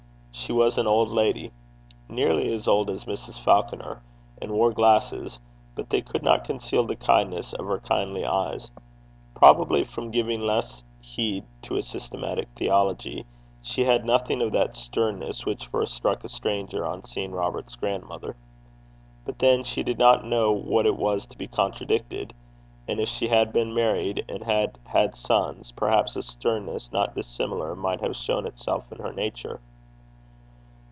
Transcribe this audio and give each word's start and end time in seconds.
She 0.33 0.53
was 0.53 0.77
an 0.77 0.87
old 0.87 1.09
lady 1.09 1.51
nearly 2.09 2.51
as 2.51 2.67
old 2.67 2.89
as 2.89 3.05
Mrs. 3.05 3.39
Falconer 3.39 4.01
and 4.41 4.51
wore 4.51 4.71
glasses, 4.71 5.39
but 5.75 5.89
they 5.89 6.01
could 6.01 6.23
not 6.23 6.45
conceal 6.45 6.83
the 6.85 6.95
kindness 6.95 7.53
of 7.53 7.67
her 7.67 7.79
kindly 7.79 8.25
eyes. 8.25 8.71
Probably 9.35 9.83
from 9.83 10.09
giving 10.09 10.41
less 10.41 10.83
heed 10.99 11.43
to 11.63 11.77
a 11.77 11.81
systematic 11.81 12.47
theology, 12.55 13.25
she 13.61 13.83
had 13.83 14.03
nothing 14.03 14.41
of 14.41 14.51
that 14.53 14.75
sternness 14.75 15.45
which 15.45 15.67
first 15.67 15.93
struck 15.93 16.23
a 16.23 16.29
stranger 16.29 16.85
on 16.85 17.05
seeing 17.05 17.33
Robert's 17.33 17.75
grandmother. 17.75 18.35
But 19.25 19.39
then 19.39 19.63
she 19.63 19.83
did 19.83 19.99
not 19.99 20.25
know 20.25 20.51
what 20.51 20.87
it 20.87 20.97
was 20.97 21.27
to 21.27 21.37
be 21.37 21.47
contradicted; 21.47 22.33
and 22.87 22.99
if 22.99 23.07
she 23.07 23.27
had 23.27 23.53
been 23.53 23.75
married, 23.75 24.25
and 24.27 24.43
had 24.43 24.79
had 24.85 25.15
sons, 25.15 25.71
perhaps 25.71 26.15
a 26.15 26.23
sternness 26.23 26.91
not 26.91 27.15
dissimilar 27.15 27.75
might 27.75 28.01
have 28.01 28.15
shown 28.15 28.47
itself 28.47 28.91
in 28.91 28.97
her 28.97 29.13
nature. 29.13 29.59